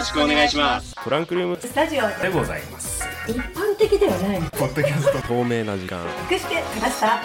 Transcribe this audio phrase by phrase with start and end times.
[0.00, 0.94] ろしくお願いします。
[1.04, 1.58] トランクルーム。
[1.60, 3.04] スタジオでございます。
[3.28, 4.40] 一般的ではない。
[4.52, 5.28] ポッドキャスト。
[5.28, 6.00] 透明な時間。
[6.30, 7.20] 隠してきましたあ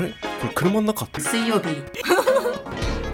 [0.00, 0.08] れ？
[0.08, 1.20] これ車の中って？
[1.20, 1.66] 水曜日。
[1.68, 1.76] はい。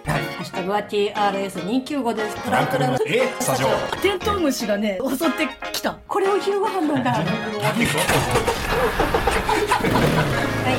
[0.06, 2.36] ハッシュタグは TRS295 です。
[2.44, 2.98] トランクルーム。
[3.06, 3.28] え？
[3.40, 3.68] スタジオ。
[4.00, 5.98] テントウムシがね襲ってきた。
[6.06, 7.10] これを昼ご飯なんだ。
[7.10, 7.30] はい行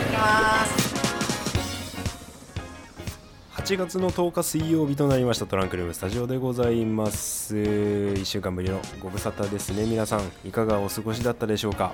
[0.10, 0.83] きます
[3.64, 7.56] 8月の10日水曜日となりましたトランクルームスタジオでございます。
[7.56, 9.86] 1週間ぶりのご無沙汰ですね。
[9.86, 11.94] 皆さんいかがお過ごしだったでしょうか？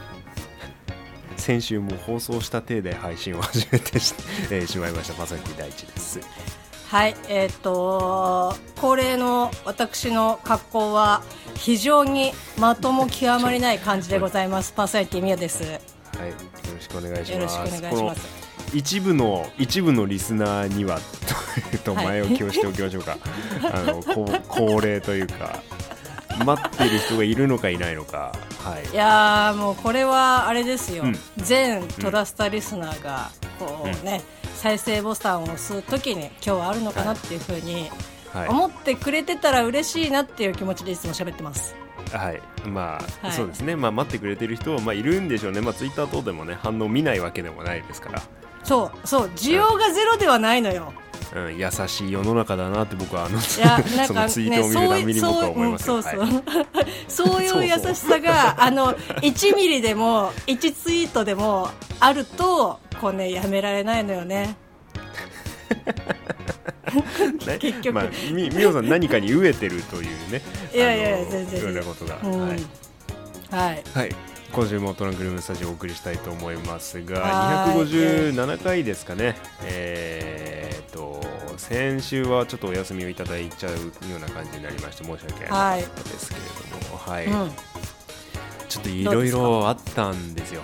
[1.38, 4.14] 先週も放送した体で配信を始めてし,、
[4.50, 5.14] えーしまいました。
[5.14, 6.20] まさき大地です。
[6.88, 11.22] はい、えっ、と恒例の私の格好は
[11.54, 14.74] 非常にまとも極まりない感じでございます。
[14.74, 15.62] パーソナリティみやです。
[15.62, 16.28] よはい。
[16.28, 16.34] よ
[16.74, 18.45] ろしくお願いしろしますくお願いします。
[18.76, 21.00] 一部の一部のリスナーには
[21.82, 23.16] とはい前置きをしておきましょうか、
[23.72, 25.62] あのこ恒例というか
[26.44, 28.32] 待っている人がいるのかいないのか。
[28.62, 28.92] はい。
[28.92, 31.16] いやーもうこれはあれですよ、うん。
[31.38, 34.20] 全トラスタリスナーがこうね、
[34.56, 37.88] 再生ボタンを押すときに今日はあるのかなっていうふうに
[38.30, 38.48] はい。
[38.48, 41.74] 思ってくれてたら嬉しいなっていう気持ちでいつも喋ってます。
[42.12, 43.32] はい、まあ、はい。
[43.32, 48.10] そうですね、まあ、待ってくれてる人は、まあ、いるんでしょうね、まあ、ツイッター等でもね、反応見ないわけでもないですか
[48.66, 50.92] そうそう需要がゼロではないのよ。
[51.36, 56.02] ら、うん、優しい世の中だなって僕はあのいやなん そのかツイートを見るたびに僕は思いますよ。
[56.02, 56.30] そうそう、はい。
[56.30, 56.42] うん
[57.08, 64.56] そうそうそういう優しさがあの1ミリでも1ツイートでもあるとこうねやめられないのよね。
[67.46, 67.94] ね結局。
[67.94, 70.40] まあ、みみおさん何かに飢えてるというね、
[70.72, 71.60] いやいや全然。
[71.60, 72.48] いろんなことが、うん。
[72.48, 72.60] はい。
[73.50, 73.84] はい。
[73.94, 74.16] はい、
[74.56, 77.76] 今週もトランクルームスタジオをお送りしたいと思いますが、はい。
[77.76, 79.36] 257回ですかね、
[79.66, 81.20] えーっと、
[81.58, 86.40] 先週はちょっとお休みをいただいちゃうような感じになりまして、申し訳なかったですけれ
[86.80, 87.50] ども、はい、うん。
[88.66, 90.62] ちょっといろいろあったんですよ。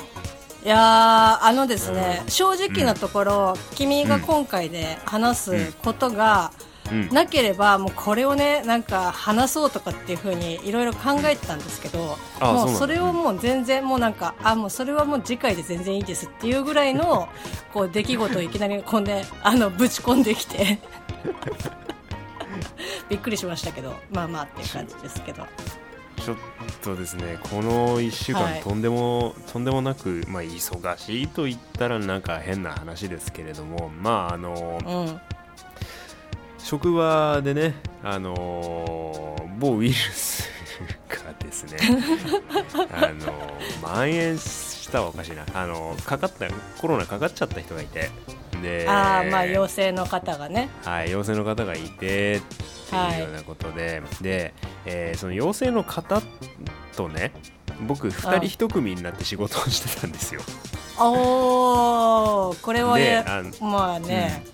[0.65, 2.31] いやーあのですね、うん。
[2.31, 6.72] 正直なところ、君が今回で話すことがうん
[7.13, 17.29] なければ、もうこれをねなんか話そうとかっていうふうにいろいろ考えてたんですけどもうそれをもう全然もうなんかあもうそれはもう次回で全然いいですっていうぐらいの
[17.73, 20.79] こう出来事をいきなり こうねあのぶち込んできて。
[23.09, 25.47] びっくりしましたけどまあまあっていう感じですけど。
[26.25, 26.37] ちょっ
[26.83, 28.61] とですね、この1週間、はい。
[28.61, 35.21] とんでもとんでもなく、まあ、忙しいと言ったらなんか変な話ですけれども、まああのうん
[36.65, 40.49] 職場でね、あの某ウイルス
[41.09, 41.77] がですね、
[42.93, 43.33] あの
[43.83, 46.47] 蔓延したはおかしいな、あのかかった
[46.81, 48.11] コロナかかっちゃった人がいて、
[48.63, 50.69] でああまあ陽性の方がね。
[50.85, 54.55] はい、陽性の方がいてっていうようなことで、で、
[54.87, 56.23] えーその陽性の方
[56.97, 57.33] とね
[57.87, 60.41] 僕2人1組になって仕事をしてたんですよ。
[60.99, 62.99] おーこれは
[63.61, 64.45] まあね、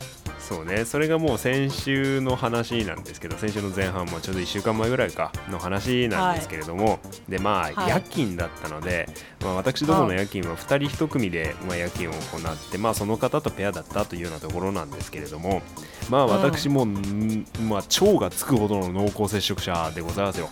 [0.49, 0.87] そうね。
[0.87, 7.91] それがもう先週の話なんですけど先週の前半もちょうど1週間前ぐらいかの話なんですけれども、でまあ、はい。
[7.91, 9.11] 夜勤だったので、
[9.43, 15.61] まあ、私どもの夜勤は2人1組で、まあ、夜勤を行って、まあ、その方とペアだったというようなところなんですけれども。
[16.09, 20.49] まあ私も、んまあ、腸がつくほどの濃厚接触者でございますよ。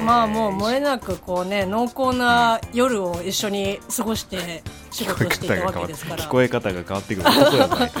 [0.00, 6.24] まあもうえー漏れなくこうね濃厚な夜を一緒に過ごして仕事をしていたわけですから。
[6.24, 7.28] 聞こえ方が変わってくる。
[7.28, 7.92] 男やばい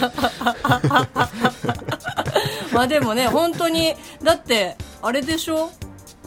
[2.76, 5.70] まあでもね本当にだってあれでしょ？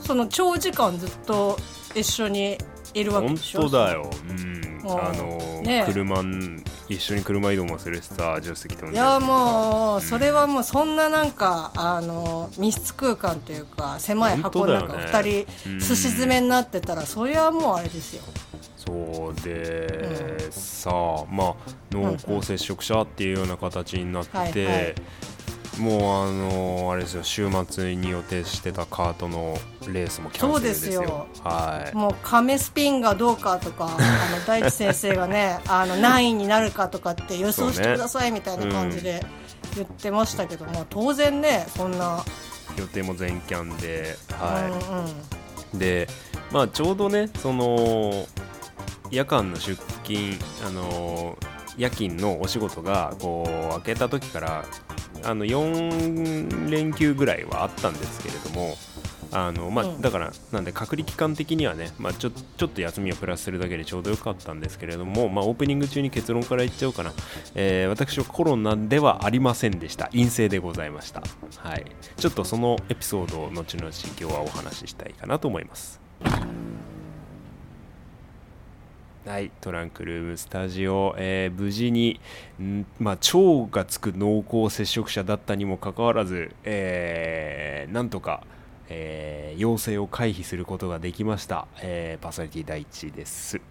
[0.02, 1.58] その長時間ずっと
[1.94, 2.58] 一緒に
[2.96, 3.70] いるわけ本でしょ？
[3.70, 5.84] 当だよ、うん、うんあの、ね。
[5.86, 15.06] 車ん一緒に車移動もするしさ助手席ともいやもうそれはもうそんななんかあの密室空間というか狭い箱の中ね。
[15.06, 15.46] 二
[15.78, 18.24] 人すし詰めになってたらそりゃもうあれですよ。
[18.76, 21.56] そうで、さあまあ
[21.92, 24.96] 濃厚接触者っていうような形になって、はいはい
[25.80, 30.94] もうあのあれですよ週末に予定してたカートのレースもキャンセルですよ。
[30.94, 31.44] そうですよ。
[31.44, 31.96] はい。
[31.96, 33.90] もう亀スピンがどうかとかあ
[34.38, 39.26] の大地先生がね あの何位になるかとかって予想してくださいみたいな感じで
[39.76, 42.24] 言ってましたけども、当然ねそんな、
[42.78, 45.06] 予定も全キャンで、うんは
[45.74, 45.78] うん。
[45.78, 46.08] い、で
[46.52, 48.26] まあちょうどねその
[49.12, 50.34] 夜間の出勤
[50.66, 51.38] あの
[51.78, 54.66] 夜勤のお仕事がこう開けた時から
[55.24, 58.78] あの4連休ぐらいはあったんですけれども
[59.32, 60.02] あのまあ、うん。
[60.02, 67.14] だからなんで隔離期間的にはね、まあ、ちょちょっと休みをプラスするだけでちょうどよかったんですけれども、まあ、オープニング中に結論から言っちゃおうかな、
[67.56, 70.06] えー私はコロナではありませんでした。
[70.08, 71.22] 陰性でございました、
[71.58, 71.86] はい、
[72.18, 76.00] ちょっとそのエピソードを後々今日はお話ししたいかなと思います
[79.30, 82.20] はい、トランクルームスタジオ、えー無事に、
[82.60, 88.42] んまあ、腸がつく濃厚接触者だったにもかかわらず、えーなんとか、
[88.90, 93.62] えー陽性を回避することができました、えーパーソナリティ第一です。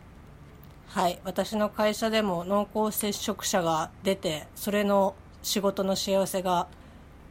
[0.90, 6.68] はい私の会社でも濃厚接触者が出てそれの仕事の幸せが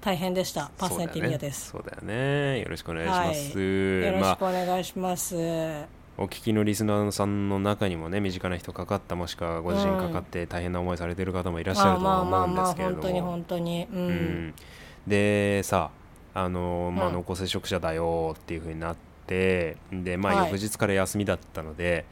[0.02, 2.60] 大変でしたパーソナリティミヤです、そうだよね。
[2.60, 3.58] よろしくお願いします。
[3.58, 5.88] よろしくまあ、お願いします、
[6.20, 13.02] お聞きのリスナーさんの中にもね、身近な人かかった、もしくはご自身かかって大変な思いされている方もいらっしゃるとは思うんですけれども。
[13.02, 13.88] 本当に本当に。
[13.94, 14.54] うん、うん、
[15.06, 15.92] でさ
[16.34, 18.96] あの、まあ、うん濃厚接触者だよっていうふうになっ
[19.28, 20.52] てで、まあ、はい。
[20.52, 22.06] 翌日から休みだったので、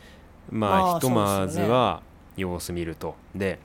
[0.51, 2.03] まあーあひとまずは
[2.37, 3.15] 様子見ると。
[3.33, 3.59] で、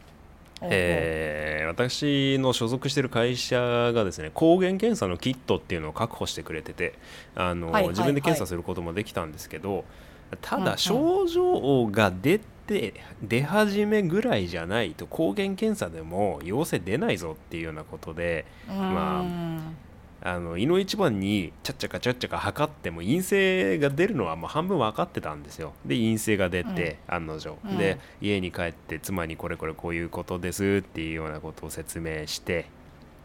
[0.62, 6.94] えー私の所属している会社がですね抗原検査のキットっていうのを確保してくれてて
[7.36, 7.88] あの、はいはいはい。
[7.90, 9.84] 自分で検査することもできたんですけど
[10.40, 19.24] ただ症状が出て出始めぐらいじゃないと抗原検査でも陽性出ないぞっていうようなことでま
[20.22, 25.72] あの胃の一番にちゃっちゃかちゃっちゃか測っても陰性が出るのはもう半分分かってたんですよ。
[25.86, 27.78] で陰性が出て、案の定、うん。
[27.78, 32.66] で家に帰って妻にこれこれこういうことですっていうようなことを説明して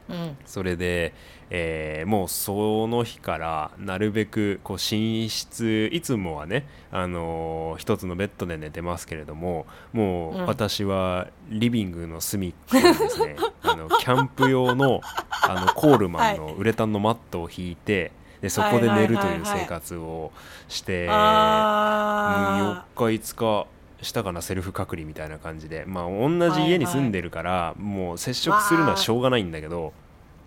[0.10, 0.38] うん。
[0.46, 1.14] それで、
[1.50, 10.44] えーもうその日からなるべくこう寝室いつもはね、あのー一つのベッドで寝てますけれどももうん。
[10.44, 15.02] う私はリビングの隅っこにですね あのキャンプ用の
[15.48, 18.12] あのコールマンのウレタンのマットを引いて
[18.42, 20.32] でそこで寝るという生活を
[20.68, 23.68] して、あ4日5日
[24.06, 29.94] したかなセルフ隔離みたいな感じでまあ同じ家に住んでるから、もう接触するのはしょうがないんだけど、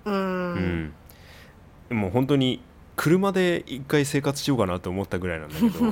[0.05, 0.95] ーうん。
[1.91, 2.63] うん、もう本当に
[2.97, 5.85] 車で一回生活しようかなと思ったぐらいなんだけど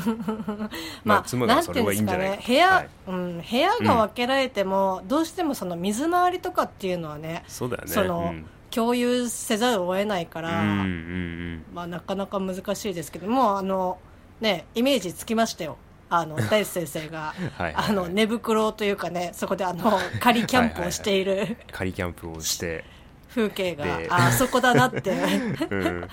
[1.05, 2.67] まあ妻がそれはいいんじゃないかなんていうんですか。
[2.67, 2.89] ね部屋、はい。
[3.07, 7.89] うん、部屋が分けられても、どうしてもその水回りとかっていうのはねそうだよね。
[7.89, 8.47] そのうん。
[8.71, 13.97] 共有せざるを得ないから、うんうんまあ、なかなか難しいですけどもあの、
[14.41, 17.85] ね、イメージつきましたよあの 大地先生がはいはいはい。
[17.91, 21.56] あの寝袋というかねそこであの 仮キャンプをしている。
[21.73, 22.85] 仮キャンプをして、
[23.31, 25.11] 風景がであそこだなって。
[25.70, 26.08] うん、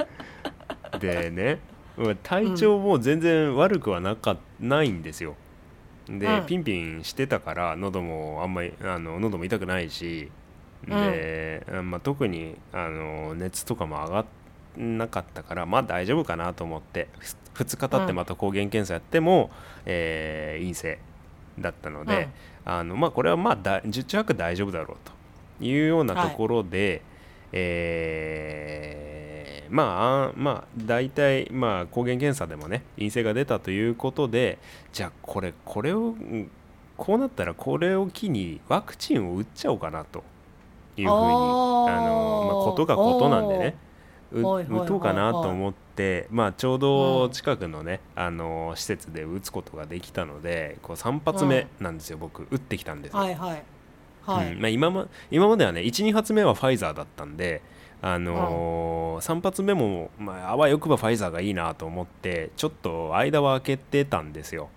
[0.99, 1.59] でね
[1.97, 5.35] まあ体調も全然悪くはなかないんですよ。
[6.07, 6.45] で、うん。
[6.45, 10.31] ピンピンしてたから喉もあんまりあの喉も痛くないし。
[10.85, 14.25] で、まあ、特にあの熱とかも上がん
[14.77, 17.07] なかったからまあ大丈夫かなと思って
[17.55, 19.51] 2日経ってまた抗原検査やっても、
[19.85, 20.99] えー陰性
[21.59, 22.29] だったので、
[22.65, 24.97] あのまあ、これはまあだ十中八九大丈夫だろう
[25.59, 27.03] というようなところで、
[27.51, 29.13] えー
[29.69, 34.59] まああまあ大体まあ抗原検査でもね陰性が出たということで
[34.91, 36.51] じゃあこれこれをうん
[36.95, 40.23] こうなったらこれを機にワクチンを打っちゃおうかなと
[40.95, 43.75] いうふうにあの、まあ、ことがことなんでね
[44.41, 52.47] 打とうかなと思って、まあ、ちょうど近くのね、あの施設で打つことができたのでこう3発目なんですよ、僕。
[52.49, 53.63] 打ってきたんですよ、はいはい。
[54.25, 54.61] はい、うん。
[54.61, 57.61] まあ、今ま今まではね12発目はファイザーだったんで、
[58.01, 64.69] あのー3発目も、まあ、あわよくばファイザーがいいなと思ってちょっと間は空けてたんですよ、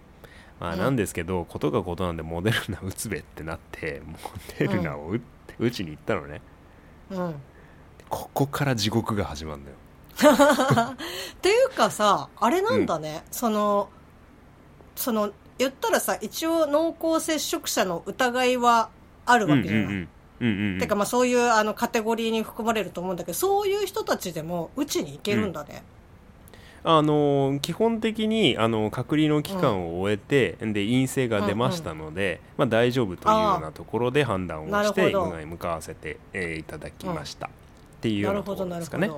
[0.61, 0.79] まあ、うん。
[0.79, 4.17] なんですけど、ことがことなんでモデルナ打つべってなってモ
[4.59, 6.43] デルナを打って、打ちに行ったのね。
[7.11, 7.35] うん
[8.09, 9.77] ここから地獄が始まるんだよ。
[10.17, 10.97] っ
[11.43, 13.89] ていうかさあれなんだね、その
[14.95, 18.89] その言ったらさ一応濃厚接触者の疑いは
[19.27, 20.09] あるわけじゃない、うんうんうん
[20.39, 25.83] うんうんてかまあそういうあのカテゴリーに含まれると思うんだけどそういう人たちでもうちに行けるんだね、
[26.85, 35.27] あのー基本的にあの隔離の期間を終えて、で陰性が出ましたので、まあ、大丈夫というようなところで判断をしてほど。
[35.29, 37.49] 今に向かわせて、えーいただきました、
[37.97, 39.11] っていうよなるうなとこほどなるほろですかね。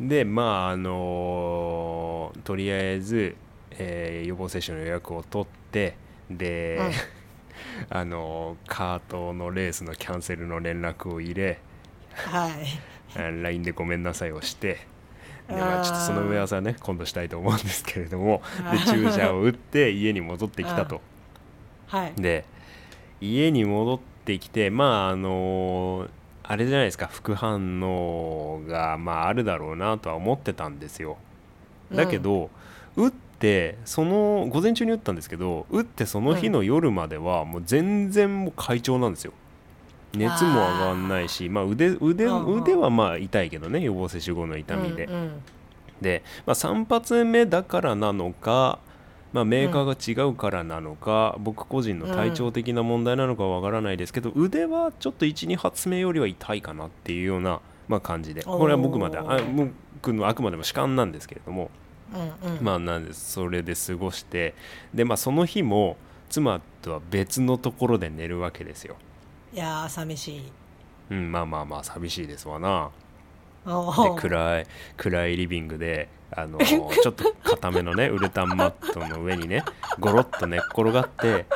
[0.00, 3.36] うん、でまああのーとりあえず、
[3.72, 5.96] えー予防接種の予約を取って
[6.30, 6.80] で、
[7.88, 11.58] あのーカートのレースのキャンセルの連絡を入れ
[12.14, 12.52] はい。
[13.16, 14.86] あ LINE でごめんなさいをして
[15.48, 21.00] で、まあ、ちょっとその埋め合わせはね今度したいと思うんですけれどもあ でー注射を打って家に戻ってきたと。
[21.86, 22.12] はい。
[22.16, 22.44] で
[23.20, 26.08] 家に戻ってきてまああのー
[26.48, 31.16] あれじゃないですか副反応がまああるだろうなとは思ってたんですよ。
[31.92, 32.50] だけど、
[32.96, 39.32] 打ってその午前中に打ったんですけど打ってその日の夜まではもう全然もう快調なんですよ。
[40.14, 42.62] 熱も上がんないし、まあ、腕腕うんうん。
[42.62, 45.42] 腕はまあ痛いけどね予防接種後の痛みで、うんうん。
[46.00, 48.78] で、まあ、3発目だからなのか、
[49.32, 58.42] まあ、メーカーが違うからなのか、僕個人の体調的な問題なのかはわからないですけど、腕はちょっと12発目よりは痛いかなっていうような、まあ、感じで。
[58.42, 61.70] これは僕まであ僕のあくまでも主観なんですけれども、
[62.14, 62.64] うんうん。
[62.64, 64.54] まあなんですそれで過ごして。
[64.94, 65.96] で、まあ、その日も
[66.28, 68.96] 妻とは別のところで寝るわけですよ。
[69.52, 70.42] いやー寂しい。
[71.10, 72.90] うん、まあまあまあ寂しいですわな。
[73.64, 74.66] おでー暗い
[74.96, 79.64] 暗いリビングであのちょっと固めのね ウレタンマットの上にね
[79.98, 81.46] ゴロッと寝っ転がって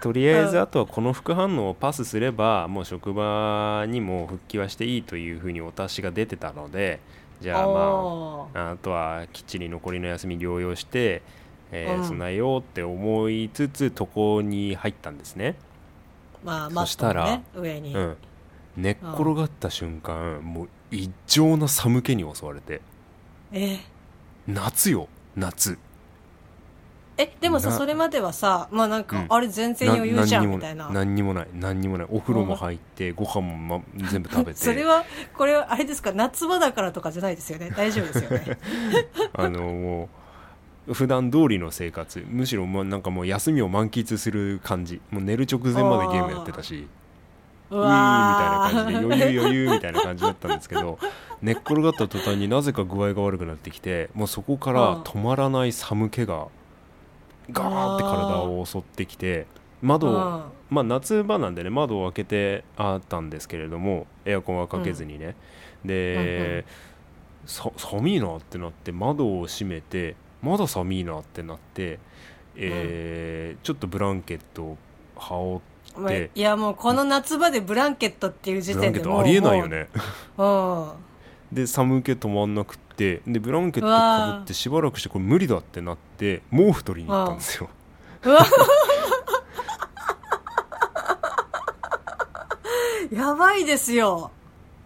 [0.00, 7.00] とりあえずあとはこの副反応をパスすればもう職場にも復帰はしていいというふうにお達しが出てたので
[7.40, 11.22] じゃあまああとはきっちり残りの休み療養して、
[11.70, 12.04] えーうん。
[12.04, 15.56] 備えようって思いつつ床に入ったんですね。
[16.44, 18.16] まあそしたらね上に、うん、
[18.76, 22.80] 寝っ転がった瞬間もう異常な寒気に襲われて。
[23.52, 23.78] え
[24.46, 25.78] 夏よ夏。
[27.18, 29.26] えでもさなそれまではさまあなんか、うん。
[29.30, 30.90] あれ全然余裕じゃんみたいな。
[30.90, 32.06] 何にもない何にもない。
[32.10, 34.58] お風呂も入ってご飯も、ま、全部食べて。
[34.60, 35.04] それは
[35.36, 37.72] これはあれですか夏場だからとかじゃないですよね。
[37.74, 38.58] 大丈夫ですよね。
[39.32, 40.08] あのも
[40.88, 42.24] う普段通りの生活。
[42.28, 45.00] むしろまなんかもう休みを満喫する感じ。
[45.10, 46.86] もう寝る直前までゲームやってたし
[47.70, 50.98] うみた いなわ感じで余裕余裕みたいな感じだったんですけど
[51.42, 56.48] 寝っ転がった途端になぜか具合が悪くなってきてもうそこから止まらない寒気が
[57.50, 59.46] ガーって体を襲ってきて
[59.82, 65.36] 窓をまあ夏場なんでね窓を開けてあったんですけれどもエアコンはかけずにね、
[65.84, 66.64] で、
[67.44, 72.00] さ寒いなってなって窓を閉めてまだ寒いなってなって、
[72.56, 74.78] えーちょっとブランケットを
[75.16, 75.60] 羽織っ
[75.98, 76.30] まあで。
[76.34, 79.88] いやもうこの夏場でブランケットっていう時点でありえないよね。
[80.36, 80.96] も
[81.52, 87.68] で寒気止まんなくってでブランケットかぶってしばらくしてこれ無理だってなって毛布取りに行ったんですよ。
[88.24, 88.46] ううわ
[93.12, 94.32] やばいですよ。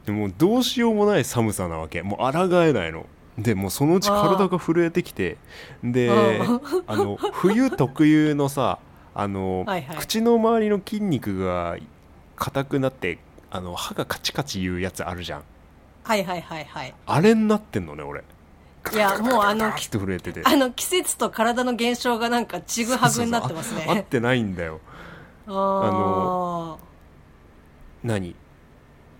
[0.04, 2.02] でもうどうしようもない寒さなわけ。
[2.02, 3.06] もう抗えないの。
[3.38, 5.38] でもうそのうち体が震えてきて
[5.82, 6.60] でうん。
[6.86, 8.78] あの冬特有のさ
[9.14, 9.96] あの、はいはい。
[9.96, 11.76] 口の周りの筋肉が
[12.36, 13.18] 硬くなって
[13.50, 15.42] あの歯がカチカチ言うやつあるじゃん。
[16.04, 16.94] はいはいはいはい。
[17.06, 18.22] あれになってんのね俺。
[18.92, 24.80] いやもうあのあの季節と体の現象がなんかちぐはぐになってますそうそうそうあ合っねてないんだよ。
[25.46, 26.78] あの
[28.02, 28.34] 何？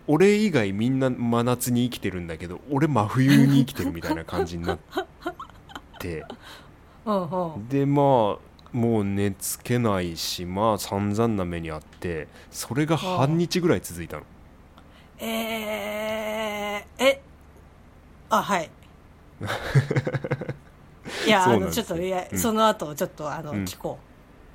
[0.07, 4.79] 俺以外みんな真夏に生きてるんだけど俺真冬に生きてるみたいな感じになっ
[5.99, 6.25] て。
[7.69, 14.23] でまあもう寝つけないしまあ散々な目にあってそれが半日ぐらい続いたの。
[15.19, 17.23] えー、え
[18.31, 18.71] あはい。
[21.27, 22.39] いやあのちょっといや、うん。
[22.39, 23.65] その後ちょっとあの、うん。
[23.65, 23.99] 聞こ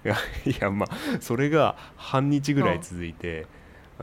[0.06, 3.48] いやいやまあそれが半日ぐらい続いて、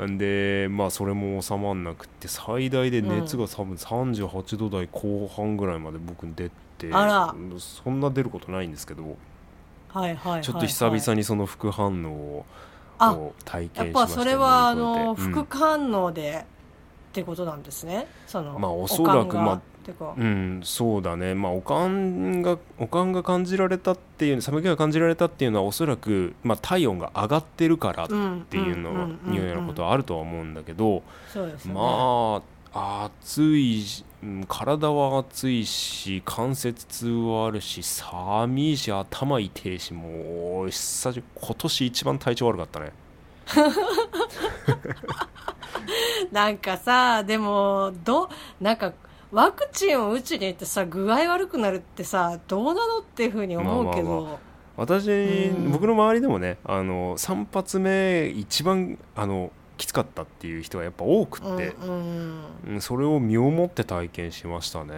[0.05, 7.35] んでまあそれも収まんなくって最大で熱が多分38度台後半ぐらいまで僕出てあら。
[7.59, 9.03] そんな出ることないんですけど。
[9.05, 9.17] う
[9.93, 12.47] はいはいちょっと久々にその副反応
[12.99, 16.47] あを体やっ験しましたぱそれはあの、副反応で
[17.11, 18.07] ってことなんですね？
[18.27, 19.63] そのまあおそらくまあ
[20.17, 21.35] うん、うんそうだね。
[21.35, 28.11] まあおかんがおかんが感じられたっていう寒気が感じられたっていうのはおそらく、まあ、体温が上がってるからっっ
[28.45, 31.03] ていうのいうようなことはあるとは思うんだけど、
[31.67, 42.93] まあ暑いし、うん体は暑いし関節痛はあるし寒いし頭痛いしもう久し今年一番体調悪かったね。
[46.31, 48.93] なんかさでもどなんか
[49.33, 54.39] ワクチンを打ちに行ってさ具合悪くなるってさどうなのっていうふうに思うけど、まあまあ
[54.77, 55.73] 私、うん。
[55.73, 59.51] 僕の周りでもねあの3発目一番あの
[59.83, 64.95] きつかったっていう人がやっぱ多くって、うんそれを身をもって体験しましたね、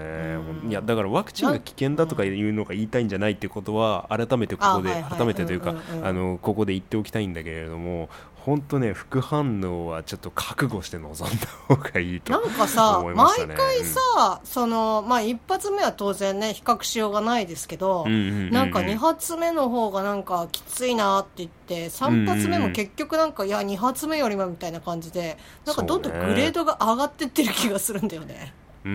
[0.62, 0.70] うん。
[0.70, 8.10] いやだからワクチンが危険だとかいうのが言いたいんじゃないってことは改めてここで改めてというかあのここで言っておきたいんだけれども
[8.44, 18.50] 本当ね副反応はちょっと覚悟して臨んだ方がいいとなんかさ、毎回さ、そのまあ一発目は当然ね比較しようがないですけど、うんうんうんうん。
[18.50, 28.52] なんか2発目の方がなんかきついなって言って3発目も結局なんかいや2発目よりもみたいな感じでなんかどんどんグレードが上がってってる気がするんだよね。
[28.84, 28.88] あ、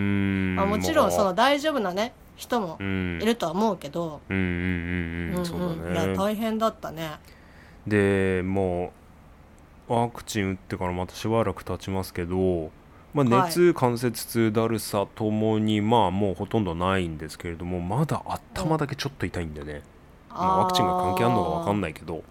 [0.64, 3.18] もちろんそのう大丈夫なね人もうん。
[3.20, 5.44] いるとは思うけど、うんうんうんうん。
[5.44, 6.16] そういやだね。
[6.16, 7.18] 大変だったね。
[7.86, 8.99] でもう
[9.90, 12.70] ワクチン打ってからまたしばらく経ちますけど、
[13.12, 13.48] まあ、はい。
[13.48, 19.82] 熱、関節痛だるさともにまあもうほとんどないんですけれどもまだ頭だけちょっと痛いんでね、
[20.28, 22.22] まあ、ワクチンが関係あるのか分かんないけど。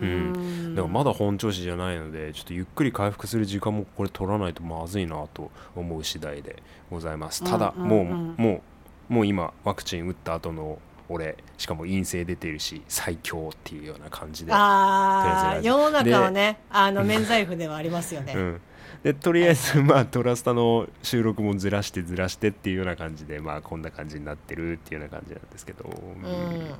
[0.00, 0.74] うん。
[0.74, 7.44] だからまだ本調子じゃないのでちょっとゆっくり回復する時間もこれ取らないとまずいなと思う次第でございます。
[7.44, 8.34] ただ、うんうんもううん。
[8.38, 8.62] も
[9.10, 10.78] うもう今ワクチン打った後の
[11.10, 14.52] 俺しかも陰性出てるし最強っていうような感じで。
[14.52, 18.60] ああ世の中はねあの免罪符ではありますよね、うん、
[19.02, 26.24] でとりあえず、まあ、トラスタの収録もずらしてずらしてっていうような感じで、まあ、こんな感じになってるっていうような感じなんですけど、うん。
[26.24, 26.74] うん。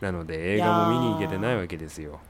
[0.00, 2.20] なので映画も見に行けてないわけですよ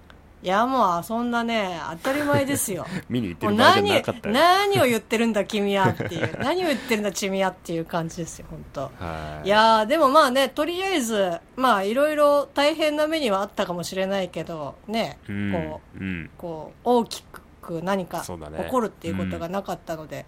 [0.42, 2.87] いやもうそんなね当たり前ですよ。
[3.11, 4.35] 見に行ってる場合じゃ何なかったよ。
[4.35, 8.80] 何を言ってるんだ君はっていう 何を言ってるんだ君はっていう感じですよ本当。
[8.82, 9.47] はい。
[9.47, 16.30] いやーでもまあねとりあえずまあいろいろ大変な目にはあったかもしれないけどね、うんこううん。
[16.38, 17.23] こう大き
[17.61, 18.38] く何か起
[18.70, 20.25] こるっていうことがなかったので、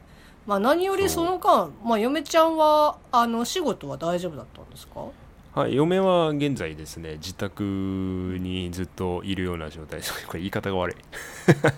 [0.47, 5.01] まあ何よりその間、まあ、嫁ちゃんはあの仕事は大丈夫だったんですか？
[5.55, 10.01] はい、嫁は現在ですね自宅にずっといるような状態。
[10.01, 10.97] で すこれ言い方が悪い。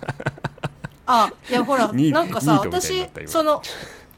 [1.07, 3.61] あいやほら なんかさ私その、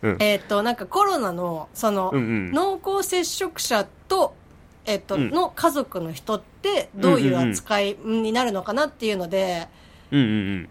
[0.02, 0.16] うん。
[0.20, 2.52] えっ、となんかコロナのその、うんうん。
[2.52, 4.34] 濃厚接触者と
[4.84, 5.30] えっとうん。
[5.30, 9.68] の家族の人ってどういう扱いになるのかなっていうので、
[10.10, 10.68] うんうんうん。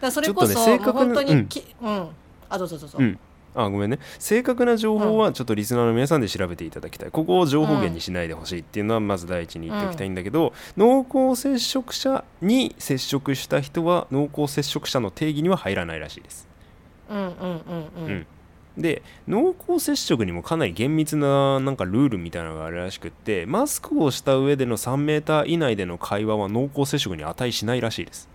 [0.00, 2.08] だそれこそ、ね本当にき、うん、
[2.48, 3.18] あどうぞどうぞ、うん
[3.54, 3.98] あごめんね。
[4.18, 16.48] 正確な情報はちょっとリスナーの皆さんで調べていただきたい、ここを情報源にしないでほしいっていうのはまず第一に言っておきたいんだけど、濃厚接触者に接触した人は濃厚接触者の定義には入らないらしいです、
[17.08, 17.32] うんうんうん
[17.96, 18.26] うん、うん。
[18.78, 28.29] で濃厚接触にもかなり厳密ななんかルールみたいなのがあるらしくってマスクをした上での3メーター以内での会話は濃厚接触に値しないらしいです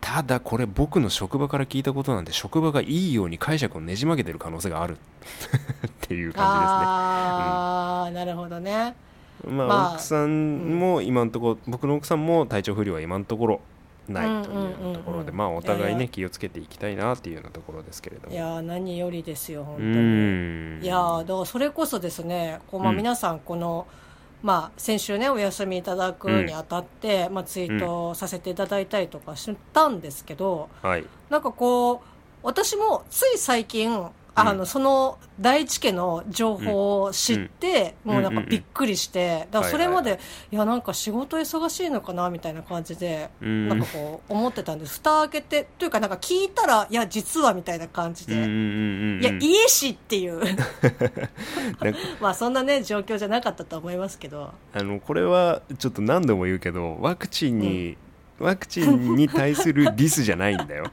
[0.00, 4.96] ただこれ僕の職場から聞いたことなんで職場がいいように解釈をねじ曲げてる可能性がある。
[5.86, 8.94] っていう感ああ、なるほどね。
[9.42, 13.60] じですねまあ、まあ奥さんも今のところ僕の奥さんも体調不良は今のところ
[14.08, 15.36] ないというところで、うんうんうんうん。
[15.36, 18.34] まあお互いね気をつけていきたいなっていうようなところですけれども。
[18.34, 20.84] いやー何よりですよ本う当に。
[20.84, 22.96] いやーだからそれこそですねこう、まあ、うん。
[22.96, 23.86] 皆さんこの、
[24.42, 31.04] まあ、先週ねお休みいただくにあたって、まあ、ツイートさせていただいたりとかしたんですけど、はい。
[31.28, 31.98] なんかこう
[32.42, 38.12] 私もつい最近あの、その第一家の情報を知って、うん。
[38.12, 40.20] もうなんかびっくりして、だからそれまで、はい
[40.52, 43.68] いやなんか仕事忙しいのかなみたいな感じで、うん。
[43.68, 44.94] なんかこう思ってたんです。
[44.94, 50.40] 蓋開けてというかなんか聞いたらいや実はみたいな感じで、うんうんうんうんいや家しっていう。
[52.20, 54.52] まあそんなね状況じゃなかったと思いますけど。
[54.72, 57.96] あのこれはちょっと何度も言うけどワクチンに、
[58.38, 60.90] ワクチンに対するディスじゃないんだよ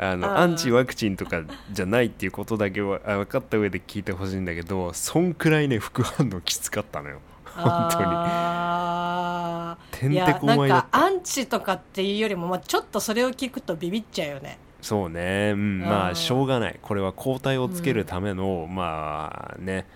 [0.00, 7.20] あのアンチワクチンとかじゃないっていうことだけはあ分かった上で聞いてほしいんだけどそんくらいね副反応きつかったのよ。
[7.44, 8.04] 本当に。
[8.06, 10.98] あーてんてこまいだった。
[10.98, 14.58] かアンチとかっていうよりも、まあ、ちょっとそれを聞くとビビっちゃうよね。
[14.80, 16.10] そうね、うん、まうん。
[16.12, 16.78] あしょうがない。
[16.80, 19.86] これは抗体をつけるための、まあね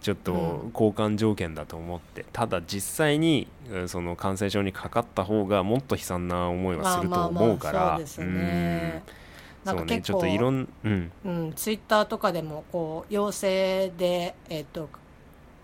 [0.00, 0.36] ちょっとう
[0.68, 0.70] ん。
[0.72, 7.78] 交換条件だと思って、ただ実際にうんその感染症にかかった方がもっと悲惨な思いはすると思うから。
[7.78, 9.02] まあまあまあそうですね。
[9.06, 9.19] うん
[9.64, 11.12] なんか結構っといろんうん。
[11.24, 14.88] うん、ツイッターとかでもこう陽性で、えっと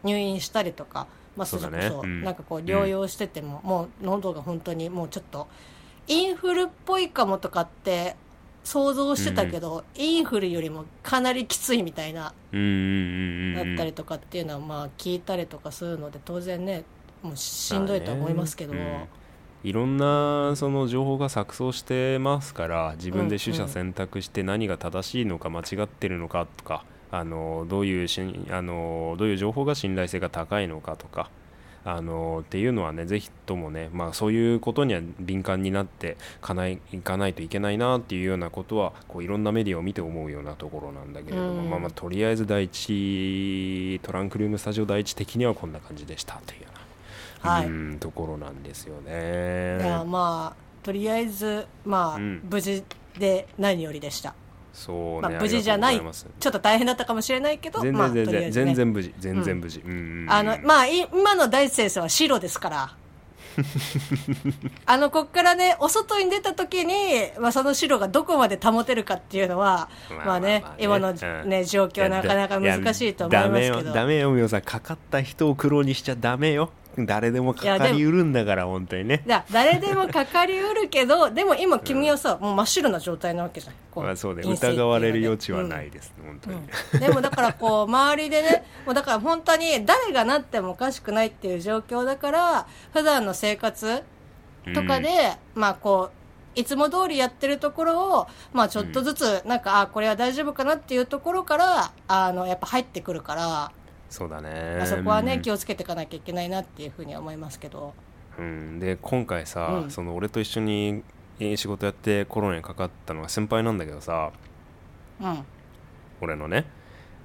[0.05, 1.07] 入院したりとか、
[1.37, 2.23] まあ、それこそ、だねうん。
[2.23, 5.49] なんかこう療養してても、もう喉が本当にもうちょっと
[6.07, 8.17] インフルっぽいかもとかって
[8.65, 16.85] 想像してたけど、インフルよりもかなりきついみたいなうんうんうんうんだったりとかっていうのはまあ聞いたりとかするので当然ね
[17.23, 19.09] もうしんどいとは思いますけど、まあね。
[19.11, 19.26] うん
[19.67, 31.31] いろんなその情報が錯綜してますから自分で取捨選択して何が正しいのか間違ってるのかとかあのどういうしんあのどういう情報が信頼性が高いのかとか
[31.85, 41.71] あのっていうのはねぜひともね、まあ、そういうことには敏感になってかないいかないといけないなっていうようなことはこういろんなメディアを見て思うようなところなんだけれども、うん。
[41.71, 46.41] まあまあとりあえず第一トランクルームスタジオ第一的にはこんな感じでした。
[46.47, 46.66] という
[47.41, 52.43] はい、うんところなんですよいねやまあとりあえずまあ、うん。
[52.49, 52.85] 無事
[53.19, 54.35] で何よりでした、
[54.73, 58.51] そうね、まあ、無事じゃないちょっと大変だったかもしれないけど全まあ、然全然、とりあね。
[58.53, 62.97] 全然無事全然無事、うんあのまあい今の大地先生は白ですから。
[64.85, 66.95] あのこっからねお外に出た時に、
[67.41, 70.65] まあ、その白がどこまで保てるかっていうのはまあまあねね。
[70.79, 71.49] 今の、うん。
[71.49, 73.77] ね状況なかなか難しいと思いますけど。
[73.79, 74.61] やダメよダメよみおさん。
[74.61, 79.23] かかった人を苦労にしちゃダメよ誰でもかかりうるんだから本当にね。
[79.27, 83.75] いや誰でもかかりうるけどでも今君はさ、もう真っ白な状態なわけじゃん。
[83.91, 84.43] こまあそうで。
[84.43, 86.57] 疑われる余地はないです、本当に、
[86.95, 87.01] うん。
[87.01, 94.03] でもだからこう周りでねもうだから本当に誰がなってもおかしくないっていう状況だから普段の生活
[94.75, 96.17] とかで、まあこう
[96.59, 103.73] いつも通りやってるところを、まあちょっとずつ、なんか、あ、これは大丈夫かなっていうところから、あの、やっぱ入ってくるから、
[104.09, 104.77] そうだね。
[104.79, 105.43] まあそこはね、うん。
[105.43, 107.95] 気をつけていかなきゃいけないなっていうふうには思いますけど。
[108.39, 109.91] うん、で今回さ、うん。
[109.91, 111.03] その俺と一緒に
[111.39, 114.31] えー仕事やってコロナにかかったのが先輩なんだけどさ。
[115.21, 115.45] うん。
[116.21, 116.65] 俺のね。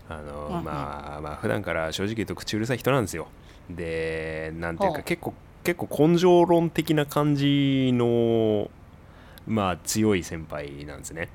[0.09, 0.63] あの、うんうん。
[0.63, 3.27] まあまあ普段から正直言うと口うるさい人なんですよ。
[3.69, 8.69] でなんていうか結構結構根性論的な感じの
[9.45, 11.29] まあ強い先輩なんですね。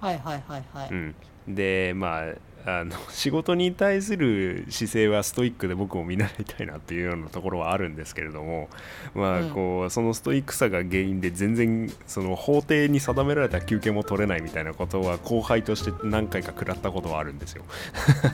[0.00, 0.88] はいはいはいはい。
[0.90, 1.14] うん、
[1.48, 2.34] でまあ
[2.66, 8.68] あの 仕事に対する姿勢はストイックで僕も見習いたいなというようなところはあるんですけれども
[9.14, 17.64] まあうんそのストイックさが原因で全然その法廷に定められた休憩も取れないみたいなことは後輩として何回か食らったことはあるんですよ。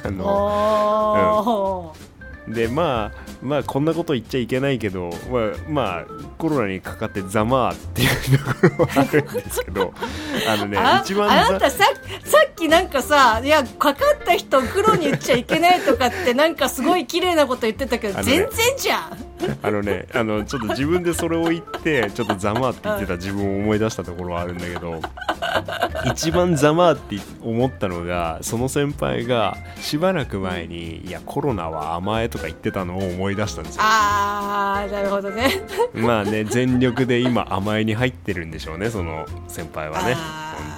[0.02, 1.94] あの。
[2.48, 6.06] でまあまあこんなこと言っちゃいけないけど、まあ、まあ
[6.38, 9.94] コロナにかかってざまあっていうところはあるんですけど
[10.48, 11.84] あのねあ一番ざあなたさ
[12.24, 19.31] さっきなんかさいやかかった人を黒に言っちゃいけないとかってなんかすごい綺麗なこと言ってたけど、ね全然じゃん
[19.62, 25.00] あのね、あのちょっと自分でそれを言って、ちょっとざまあって言ってた自分を思い出したところはあるんだけど、
[26.06, 33.82] 一番ざまあって思ったのが、その先輩がしばらく前に、いや、コロナは甘えとか言ってたのを思い出したんですよ。
[33.84, 35.50] あーなるほどね。
[35.94, 40.14] まあね、全力で今、甘えに入ってるんでしょうね、その先輩はね。
[40.14, 40.22] 本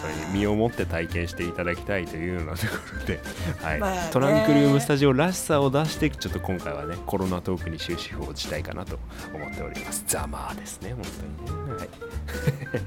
[0.02, 0.38] 当に。
[0.40, 3.20] 身をもって体験していただきたいというようなところで、
[3.62, 3.78] はい。
[3.78, 4.08] まあね。
[4.12, 8.98] トランクルームスタジオらしさを出して、ちょっと今回はね、コロナトークに終止符を打ちたいかなと
[9.34, 10.04] 思っております。
[10.06, 11.02] ざまあですね、本
[11.48, 11.74] 当にね。
[11.76, 11.88] はい、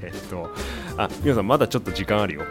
[0.02, 0.50] えっと、
[0.96, 2.42] あ、皆さん、まだちょっと時間あるよ。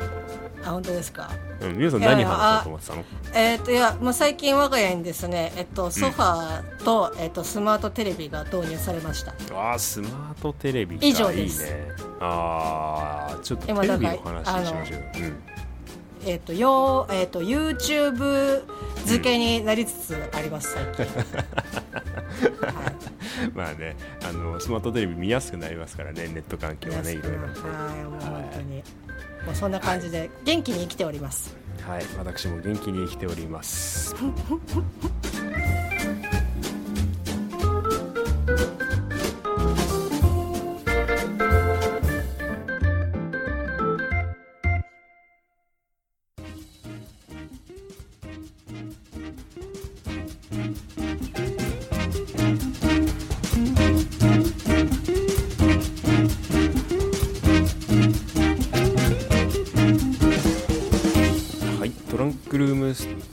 [0.64, 1.30] あ本当ですか？
[1.62, 3.04] うん、皆さん、何や話そうと思ってたの？
[3.34, 11.88] えっ、といやもう最近我が家にですねえっとソファーと、えっとスマートテレビが導入されましたあースマートテレビか以上ですいいね。
[12.20, 15.00] あーちょっとテ今レビの話しましょう。
[15.00, 15.44] うん
[16.26, 18.64] えっ、とよえっ、と YouTube
[19.06, 21.06] 付けになりつつあります最近、
[22.66, 22.96] はい。
[23.54, 23.96] まあね
[24.28, 28.84] あのスマートテレビ見やすくなりますからねネット環境はねいろいろはいもう本当に、も
[29.52, 31.56] うそんな感じで元気に生きております。
[31.88, 32.06] はい。
[32.18, 34.14] 私も元気に生きております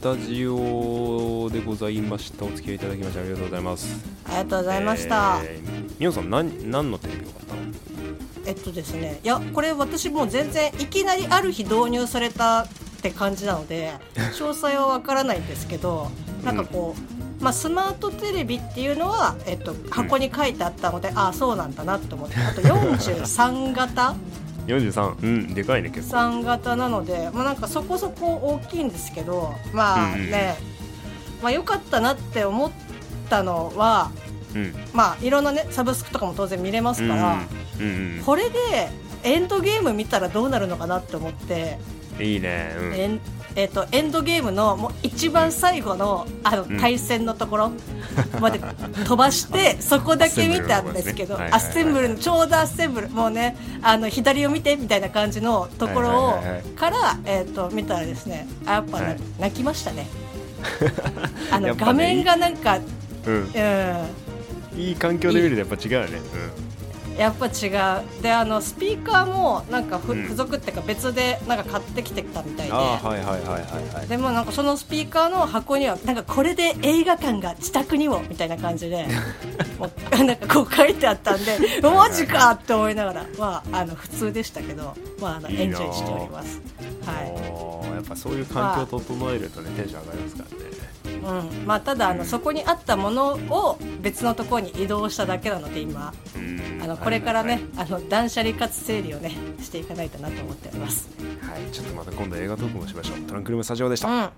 [0.04, 2.44] タジオでございました。
[2.44, 4.04] お付き合いいただきましてありがとうございます。
[4.26, 7.62] ありがとうございました、えーみおさん何何のテレビを買ったの？
[8.44, 9.18] えっとですね。
[9.24, 12.68] いやこれ私もう全然いきなりある日導入されたっ
[13.00, 13.94] て感じなので
[14.36, 16.10] 詳細はわからないんですけど
[16.44, 16.94] なんかこ
[17.40, 24.14] う、まあ、スマートテレビっていうのは、えっと、箱に書いてあったので、ああそうなんだなって思ってあと43型
[24.66, 26.16] 43うんでかいね結構。
[26.16, 28.26] 3型なので、まあ、なんかそこそこ
[28.62, 30.56] 大きいんですけどまあうんうんね、
[31.42, 32.70] まあ良かったなって思っ
[33.28, 34.10] たのは
[34.54, 34.74] うん。
[34.92, 38.58] まあいろんなねサブスクとかも当然見れますから、うんうんこれで
[39.24, 41.78] エンドゲーム見たらどうなるのかなって思って、
[42.18, 42.94] うんいいねうん。
[42.94, 43.20] エン
[43.56, 46.78] えー、とエンドゲームのもう一番最後のあのん。
[46.78, 47.72] 対戦のところ
[48.40, 56.42] まで飛ばしてそこだけ見たんですけどアアッセンブルのちょうどアッセンブルもうねあの左を見てみたいな感じのところを
[56.76, 59.16] から、えー、と見たらですねあやっぱな、はい。
[59.38, 60.06] 泣きましたね。
[61.50, 62.78] あの、画面がなんか、
[63.26, 63.34] うん。
[63.34, 66.20] うん、いい環境で見るとやっぱ違うよね
[67.18, 68.22] やっぱ違う。
[68.22, 72.72] であのスピーカーもなんか付属っていうか別でなんか買ってきてたみたいで。
[72.72, 74.08] ああはいはいはいはいはい。
[74.08, 79.06] でもなんかそのスピーカーの箱にはなんかこれで映画館が自宅にもみたいな感じで
[79.78, 86.60] もうなんかこう書いてあったんで マジかって思いながらまああの普通でしたけどまああのエンジョイしております。
[87.04, 87.94] はい。
[87.94, 90.83] やっぱそういう環境を整えるとねテンション上がりますからね
[91.24, 91.66] うん。
[91.66, 96.12] まあ、ただあのそこにあったものを別のところに移動しただけなので今。
[96.36, 96.80] うん。
[96.82, 101.08] あのこれからね、はいあの断捨離かつ整理をねしていかないとなと思っております。
[101.40, 101.62] はい。
[101.62, 103.20] はいちょっとまた今度映画トークもしましょう。
[103.22, 104.08] トランクルームスタジオでした。
[104.08, 104.28] うん